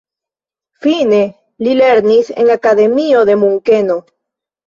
[0.85, 1.19] Fine
[1.67, 4.01] li lernis en akademio de Munkeno.